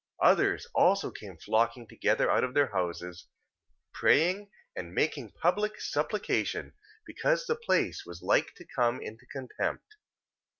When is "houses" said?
2.71-3.27